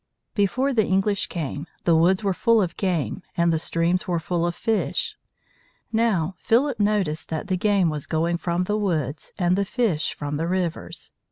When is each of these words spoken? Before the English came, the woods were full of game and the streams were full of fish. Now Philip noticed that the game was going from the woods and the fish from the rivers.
Before 0.33 0.73
the 0.73 0.83
English 0.83 1.27
came, 1.27 1.67
the 1.83 1.95
woods 1.95 2.23
were 2.23 2.33
full 2.33 2.59
of 2.59 2.75
game 2.75 3.21
and 3.37 3.53
the 3.53 3.59
streams 3.59 4.07
were 4.07 4.19
full 4.19 4.47
of 4.47 4.55
fish. 4.55 5.15
Now 5.93 6.33
Philip 6.39 6.79
noticed 6.79 7.29
that 7.29 7.49
the 7.49 7.55
game 7.55 7.91
was 7.91 8.07
going 8.07 8.37
from 8.37 8.63
the 8.63 8.77
woods 8.77 9.31
and 9.37 9.55
the 9.55 9.63
fish 9.63 10.15
from 10.15 10.37
the 10.37 10.47
rivers. 10.47 11.11